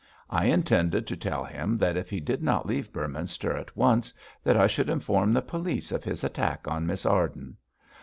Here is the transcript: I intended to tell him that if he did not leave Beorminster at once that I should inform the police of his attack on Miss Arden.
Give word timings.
I 0.31 0.45
intended 0.45 1.05
to 1.05 1.15
tell 1.15 1.43
him 1.43 1.77
that 1.77 1.95
if 1.95 2.09
he 2.09 2.19
did 2.19 2.41
not 2.41 2.65
leave 2.65 2.91
Beorminster 2.91 3.55
at 3.55 3.77
once 3.77 4.11
that 4.43 4.57
I 4.57 4.65
should 4.65 4.89
inform 4.89 5.31
the 5.31 5.43
police 5.43 5.91
of 5.91 6.03
his 6.03 6.23
attack 6.23 6.67
on 6.67 6.87
Miss 6.87 7.05
Arden. 7.05 7.55